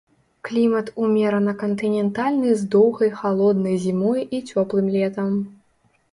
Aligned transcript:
Клімат 0.47 0.87
умерана 1.07 1.51
кантынентальны 1.63 2.53
з 2.61 2.65
доўгай 2.75 3.11
халоднай 3.19 3.75
зімой 3.83 4.19
і 4.39 4.41
цёплым 4.49 4.87
летам. 4.95 5.37